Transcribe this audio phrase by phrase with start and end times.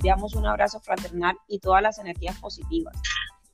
[0.00, 2.96] enviamos un abrazo fraternal y todas las energías positivas.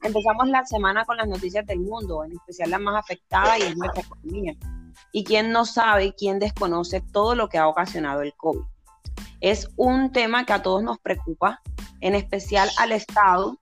[0.00, 3.76] Empezamos la semana con las noticias del mundo, en especial la más afectada y es
[3.76, 4.54] nuestra economía.
[5.10, 8.60] Y quién no sabe, quién desconoce todo lo que ha ocasionado el COVID.
[9.40, 11.60] Es un tema que a todos nos preocupa,
[12.00, 13.58] en especial al Estado,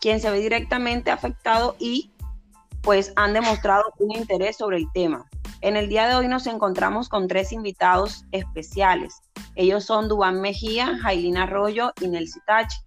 [0.00, 2.12] quien se ve directamente afectado y
[2.80, 5.28] pues han demostrado un interés sobre el tema.
[5.62, 9.20] En el día de hoy nos encontramos con tres invitados especiales.
[9.56, 12.78] Ellos son Dubán Mejía, Jailina Arroyo y Nelsi Tachi,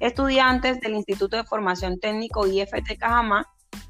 [0.00, 3.46] estudiantes del Instituto de Formación Técnico IFT Cajamá,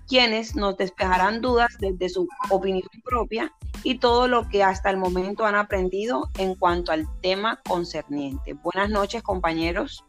[0.07, 5.45] quienes nos despejarán dudas desde su opinión propia y todo lo que hasta el momento
[5.45, 8.55] han aprendido en cuanto al tema concerniente.
[8.55, 10.05] Buenas noches, compañeros.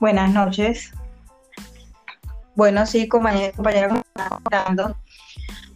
[0.00, 0.92] Buenas noches.
[2.56, 4.00] Bueno, sí, compañeros, compañeros,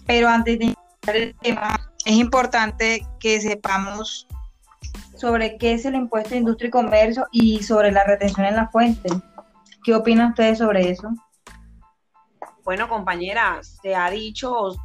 [0.07, 4.29] pero antes de iniciar el tema, es importante que sepamos
[5.19, 8.69] sobre qué es el impuesto de industria y comercio y sobre la retención en la
[8.69, 9.09] fuente.
[9.85, 11.09] ¿Qué opinan ustedes sobre eso?
[12.65, 14.77] Bueno, compañera, se ha dicho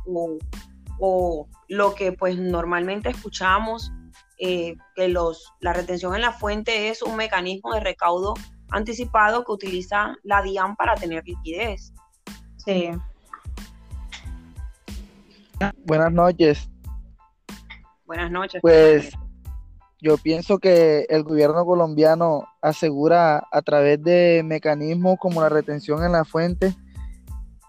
[0.99, 3.91] o, lo que pues normalmente escuchamos,
[4.39, 8.33] eh, que los, la retención en la fuente es un mecanismo de recaudo
[8.71, 11.93] anticipado que utiliza la DIAN para tener liquidez.
[12.57, 12.89] Sí.
[15.85, 16.69] Buenas noches.
[18.05, 18.61] Buenas noches.
[18.61, 19.13] Pues
[20.03, 26.11] yo pienso que el gobierno colombiano asegura a través de mecanismos como la retención en
[26.11, 26.75] la fuente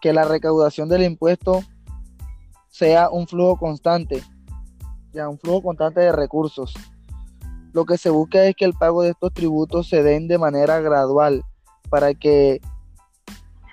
[0.01, 1.63] que la recaudación del impuesto
[2.69, 4.21] sea un flujo constante,
[5.13, 6.75] ya un flujo constante de recursos.
[7.73, 10.81] Lo que se busca es que el pago de estos tributos se den de manera
[10.81, 11.45] gradual
[11.89, 12.61] para que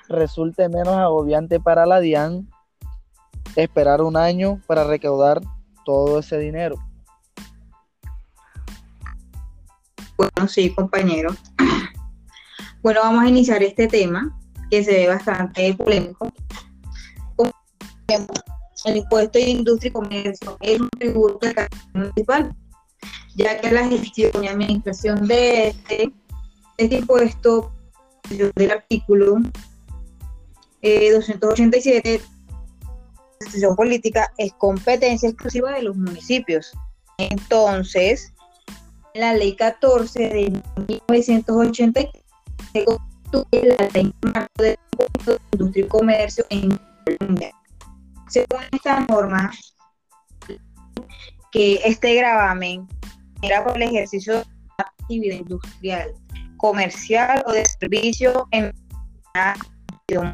[0.08, 2.48] resulte menos agobiante para la DIAN
[3.56, 5.42] esperar un año para recaudar
[5.84, 6.75] todo ese dinero.
[10.22, 11.36] Bueno, sí, compañero.
[12.83, 14.35] Bueno, vamos a iniciar este tema
[14.72, 16.34] que se ve bastante polémico.
[18.85, 21.47] El impuesto de industria y comercio es un tributo
[21.94, 22.56] municipal
[23.35, 26.12] ya que la gestión y administración de este,
[26.78, 27.72] este impuesto
[28.29, 29.38] del artículo
[30.81, 32.23] 287 de la
[33.38, 36.72] Constitución Política es competencia exclusiva de los municipios.
[37.19, 38.34] Entonces,
[39.13, 42.01] la ley 14 de 1980
[42.73, 44.13] se constituye la ley
[44.57, 44.77] de
[45.57, 47.51] industria y comercio en Colombia.
[48.29, 49.51] Según esta norma,
[51.51, 52.88] que este gravamen
[53.41, 54.44] era por el ejercicio de
[54.77, 56.13] actividad industrial,
[56.57, 58.73] comercial o de servicio en
[59.33, 59.55] la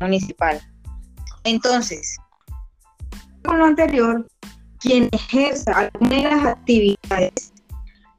[0.02, 0.60] municipal.
[1.44, 2.18] Entonces,
[3.44, 4.28] con lo anterior,
[4.80, 7.54] quien ejerza alguna de las actividades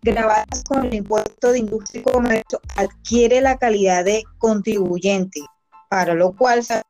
[0.03, 5.41] grabadas con el impuesto de industria y comercio adquiere la calidad de contribuyente,
[5.88, 6.82] para lo cual se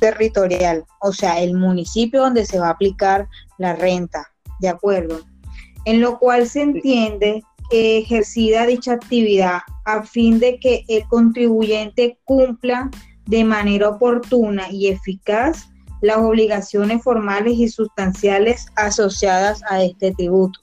[0.00, 3.28] territorial, o sea, el municipio donde se va a aplicar
[3.58, 4.28] la renta,
[4.60, 5.20] ¿de acuerdo?
[5.84, 12.18] En lo cual se entiende que ejercida dicha actividad a fin de que el contribuyente
[12.24, 12.90] cumpla
[13.26, 15.68] de manera oportuna y eficaz
[16.00, 20.60] las obligaciones formales y sustanciales asociadas a este tributo.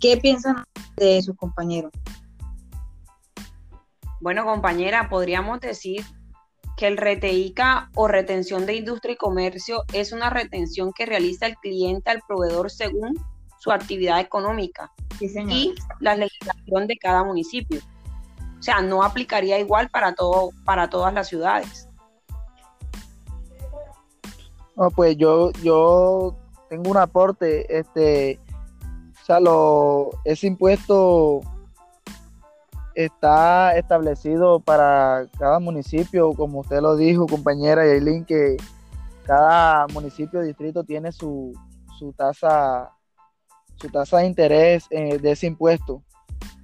[0.00, 0.64] ¿Qué piensan
[0.96, 1.90] de eso, compañero?
[4.20, 6.04] Bueno, compañera, podríamos decir
[6.76, 11.56] que el RTICA o retención de industria y comercio es una retención que realiza el
[11.56, 13.14] cliente al proveedor según
[13.58, 17.80] su actividad económica y la legislación de cada municipio.
[18.58, 21.87] O sea, no aplicaría igual para todo, para todas las ciudades.
[24.78, 26.36] No, pues yo, yo
[26.68, 28.38] tengo un aporte, este,
[29.20, 31.40] o sea, lo, ese impuesto
[32.94, 38.56] está establecido para cada municipio, como usted lo dijo, compañera Yailin, que
[39.24, 41.52] cada municipio, distrito tiene su,
[41.98, 42.92] su tasa
[43.80, 46.04] su tasa de interés eh, de ese impuesto.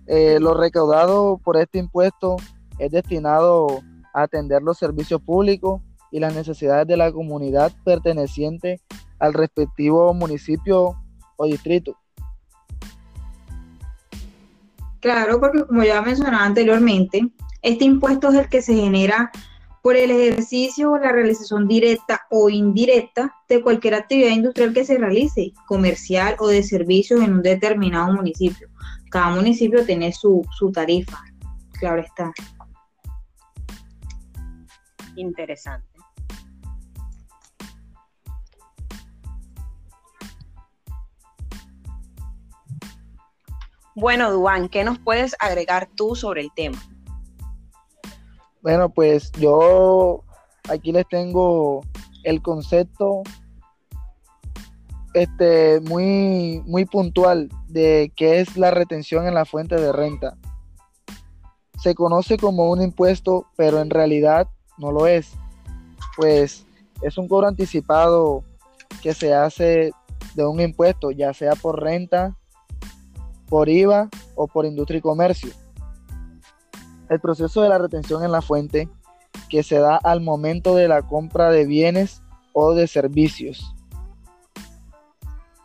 [0.07, 2.37] Eh, lo recaudado por este impuesto
[2.79, 3.67] es destinado
[4.13, 5.81] a atender los servicios públicos
[6.15, 8.81] y las necesidades de la comunidad perteneciente
[9.19, 10.95] al respectivo municipio
[11.37, 11.97] o distrito.
[15.01, 17.21] Claro, porque como ya mencionaba anteriormente,
[17.63, 19.33] este impuesto es el que se genera
[19.83, 24.97] por el ejercicio o la realización directa o indirecta de cualquier actividad industrial que se
[24.97, 28.69] realice, comercial o de servicios en un determinado municipio.
[29.11, 31.19] Cada municipio tiene su, su tarifa,
[31.81, 32.33] claro está.
[35.17, 35.94] Interesante.
[43.97, 46.83] Bueno, Duan, ¿qué nos puedes agregar tú sobre el tema?
[48.61, 50.25] Bueno, pues yo
[50.69, 51.83] aquí les tengo
[52.25, 53.23] el concepto
[55.13, 60.37] este, muy, muy puntual de qué es la retención en la fuente de renta.
[61.81, 65.33] Se conoce como un impuesto, pero en realidad no lo es,
[66.17, 66.67] pues
[67.03, 68.43] es un cobro anticipado
[69.03, 69.93] que se hace
[70.35, 72.37] de un impuesto, ya sea por renta,
[73.49, 75.53] por IVA o por industria y comercio.
[77.09, 78.89] El proceso de la retención en la fuente
[79.49, 83.75] que se da al momento de la compra de bienes o de servicios.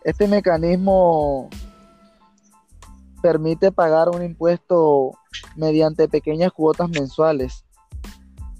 [0.03, 1.49] Este mecanismo
[3.21, 5.11] permite pagar un impuesto
[5.55, 7.65] mediante pequeñas cuotas mensuales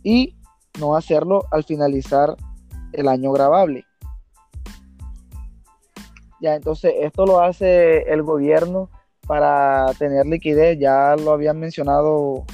[0.03, 0.35] y
[0.79, 2.35] no hacerlo al finalizar
[2.93, 3.85] el año grabable.
[6.41, 8.89] Ya, entonces esto lo hace el gobierno
[9.29, 10.79] para tener liquidez.
[10.79, 12.45] Ya lo habían mencionado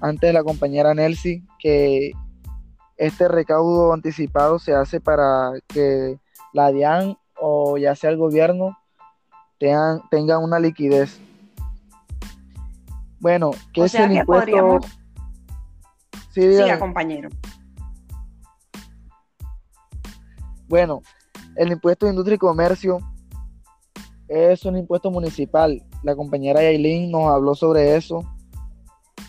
[0.00, 2.12] antes la compañera Nelsi, que
[2.96, 6.20] este recaudo anticipado se hace para que
[6.52, 8.78] la DIAN o ya sea el gobierno
[9.58, 11.18] tengan, tengan una liquidez.
[13.18, 14.78] Bueno, ¿qué es el impuesto?
[16.30, 17.28] Sí, Siga, compañero.
[20.68, 21.02] Bueno,
[21.56, 23.00] el impuesto de industria y comercio
[24.28, 25.82] es un impuesto municipal.
[26.02, 28.24] La compañera Yailin nos habló sobre eso.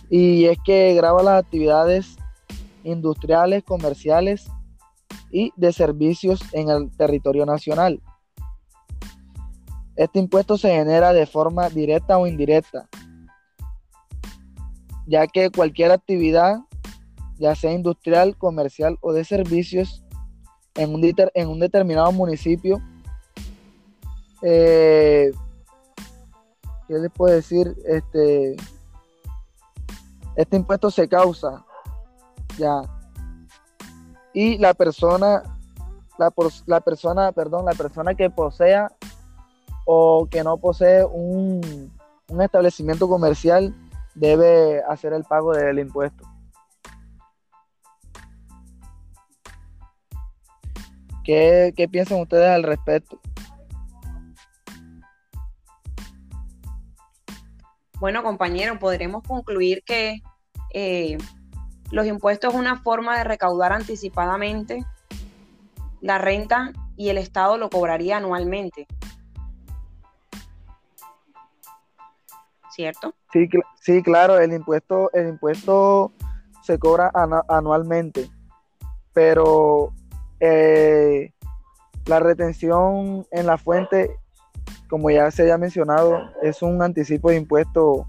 [0.10, 2.18] Y es que graba las actividades
[2.84, 4.50] industriales, comerciales
[5.32, 8.02] y de servicios en el territorio nacional.
[9.96, 12.88] Este impuesto se genera de forma directa o indirecta,
[15.06, 16.60] ya que cualquier actividad,
[17.38, 20.04] ya sea industrial, comercial o de servicios,
[20.76, 22.82] en un, en un determinado municipio,
[24.42, 25.32] eh,
[26.90, 27.78] ¿qué les puedo decir?
[27.86, 28.58] Este,
[30.36, 31.64] este impuesto se causa
[32.58, 32.82] ya
[34.34, 35.44] y la persona
[36.18, 36.34] la,
[36.66, 38.92] la, persona perdón la persona que posea
[39.86, 41.92] o que no posee un,
[42.28, 43.74] un establecimiento comercial
[44.16, 46.26] debe hacer el pago del impuesto
[51.24, 53.20] ¿Qué, ¿Qué, piensan ustedes al respecto?
[58.00, 60.22] Bueno, compañero, podremos concluir que
[60.74, 61.18] eh,
[61.92, 64.86] los impuestos es una forma de recaudar anticipadamente
[66.02, 68.88] la renta y el Estado lo cobraría anualmente.
[72.72, 73.14] ¿Cierto?
[73.34, 73.50] Sí,
[73.82, 76.14] sí claro, el impuesto, el impuesto
[76.64, 77.12] se cobra
[77.50, 78.30] anualmente,
[79.12, 79.92] pero
[80.40, 81.34] eh,
[82.06, 84.19] la retención en la fuente
[84.90, 88.08] como ya se haya mencionado, es un anticipo de impuesto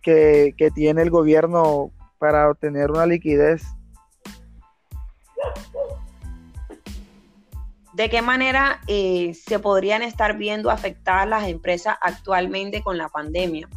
[0.00, 3.62] que, tiene el gobierno para obtener una liquidez.
[7.94, 13.68] ¿De qué manera eh, se podrían estar viendo afectadas las empresas actualmente con la pandemia?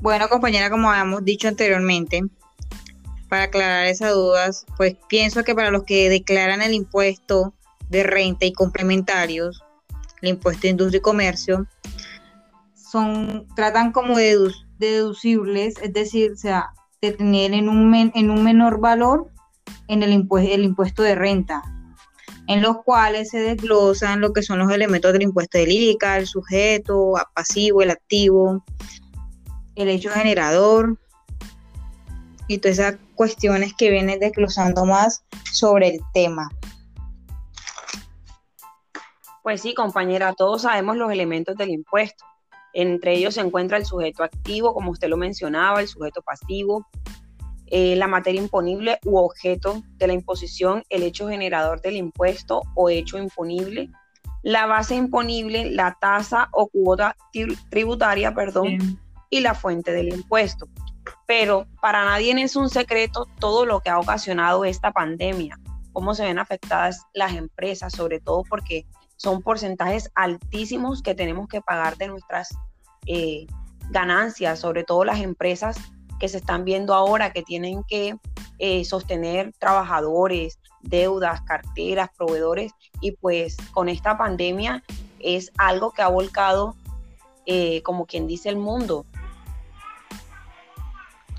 [0.00, 2.22] Bueno, compañera, como habíamos dicho anteriormente,
[3.28, 7.52] para aclarar esas dudas, pues pienso que para los que declaran el impuesto
[7.88, 9.64] de renta y complementarios,
[10.22, 11.66] el impuesto de industria y comercio,
[12.74, 14.16] son, tratan como
[14.78, 16.70] deducibles, es decir, o sea,
[17.02, 19.30] de tener en un, en un menor valor
[19.88, 21.62] en el, impuesto, el impuesto de renta,
[22.46, 26.26] en los cuales se desglosan lo que son los elementos del impuesto del ICA, el
[26.26, 28.64] sujeto, pasivo, el activo,
[29.78, 30.98] el hecho generador
[32.48, 36.48] y todas esas cuestiones que vienen desglosando más sobre el tema.
[39.42, 42.24] Pues sí, compañera, todos sabemos los elementos del impuesto.
[42.74, 46.86] Entre ellos se encuentra el sujeto activo, como usted lo mencionaba, el sujeto pasivo,
[47.66, 52.90] eh, la materia imponible u objeto de la imposición, el hecho generador del impuesto o
[52.90, 53.90] hecho imponible,
[54.42, 57.16] la base imponible, la tasa o cuota
[57.70, 58.98] tributaria, perdón,
[59.30, 60.68] y la fuente del impuesto.
[61.26, 65.58] Pero para nadie es un secreto todo lo que ha ocasionado esta pandemia,
[65.92, 71.60] cómo se ven afectadas las empresas, sobre todo porque son porcentajes altísimos que tenemos que
[71.60, 72.56] pagar de nuestras
[73.06, 73.46] eh,
[73.90, 75.76] ganancias, sobre todo las empresas
[76.20, 78.16] que se están viendo ahora, que tienen que
[78.58, 84.82] eh, sostener trabajadores, deudas, carteras, proveedores y pues con esta pandemia
[85.20, 86.76] es algo que ha volcado,
[87.46, 89.04] eh, como quien dice, el mundo.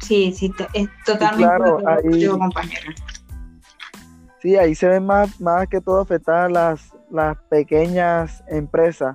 [0.01, 2.95] Sí, sí, es totalmente claro, ahí, compañera.
[4.41, 9.13] Sí, ahí se ven más, más que todo afectadas las, las pequeñas empresas,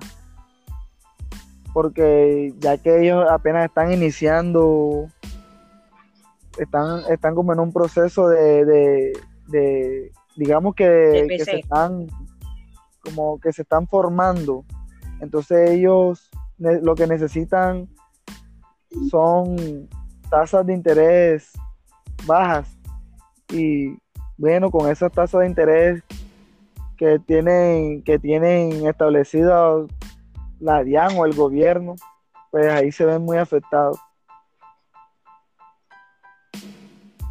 [1.73, 5.07] porque ya que ellos apenas están iniciando,
[6.57, 8.65] están, están como en un proceso de,
[9.47, 12.07] de, digamos que, que, se están
[13.03, 14.63] como que se están formando.
[15.21, 17.89] Entonces ellos lo que necesitan
[19.09, 19.89] son
[20.29, 21.51] tasas de interés
[22.25, 22.67] bajas
[23.49, 23.97] y
[24.37, 26.03] bueno, con esas tasas de interés
[26.97, 29.87] que tienen, que tienen establecido
[30.59, 31.95] la DIAN o el gobierno,
[32.51, 33.97] pues ahí se ven muy afectados.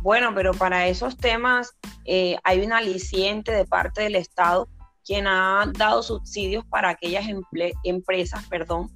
[0.03, 1.75] Bueno, pero para esos temas
[2.05, 4.69] eh, hay un aliciente de parte del Estado
[5.05, 7.25] quien ha dado subsidios para aquellas
[7.85, 8.89] empresas, perdón,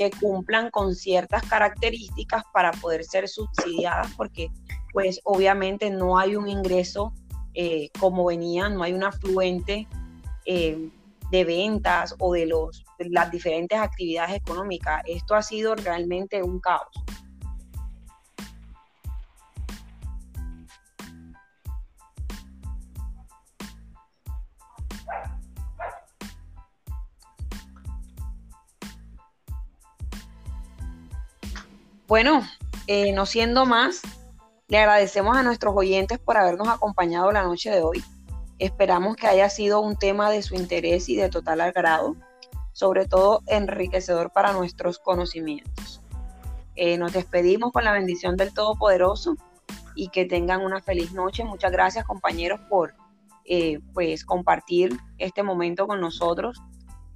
[0.00, 4.48] que cumplan con ciertas características para poder ser subsidiadas, porque
[4.94, 7.12] pues obviamente no hay un ingreso
[7.52, 9.86] eh, como venía, no hay un afluente
[10.46, 10.88] eh,
[11.30, 15.02] de ventas o de, los, de las diferentes actividades económicas.
[15.06, 16.88] Esto ha sido realmente un caos.
[32.10, 32.42] Bueno,
[32.88, 34.02] eh, no siendo más,
[34.66, 38.02] le agradecemos a nuestros oyentes por habernos acompañado la noche de hoy.
[38.58, 42.16] Esperamos que haya sido un tema de su interés y de total agrado,
[42.72, 46.02] sobre todo enriquecedor para nuestros conocimientos.
[46.74, 49.36] Eh, nos despedimos con la bendición del Todopoderoso
[49.94, 51.44] y que tengan una feliz noche.
[51.44, 52.92] Muchas gracias compañeros por
[53.44, 56.60] eh, pues compartir este momento con nosotros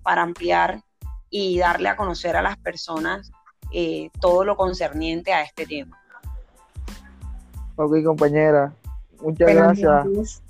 [0.05, 0.85] para ampliar
[1.31, 3.33] y darle a conocer a las personas
[3.75, 5.99] eh, todo lo concerniente a este tema.
[7.77, 8.73] Ok, compañera.
[9.21, 10.44] Muchas gracias.